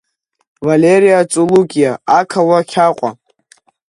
[0.67, 3.09] Валериа Цулукиа ақалақь Аҟәа.